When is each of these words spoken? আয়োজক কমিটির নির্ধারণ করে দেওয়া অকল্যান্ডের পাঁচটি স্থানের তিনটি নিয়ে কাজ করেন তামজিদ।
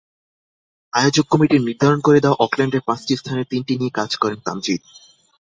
আয়োজক 0.93 1.25
কমিটির 1.27 1.61
নির্ধারণ 1.61 1.99
করে 2.01 2.19
দেওয়া 2.19 2.39
অকল্যান্ডের 2.39 2.85
পাঁচটি 2.85 3.13
স্থানের 3.15 3.49
তিনটি 3.49 3.73
নিয়ে 3.75 3.97
কাজ 3.99 4.11
করেন 4.15 4.39
তামজিদ। 4.45 4.81